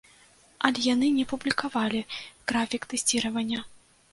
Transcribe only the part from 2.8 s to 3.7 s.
тэсціравання.